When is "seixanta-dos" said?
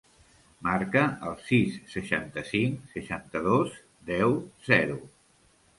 2.95-3.79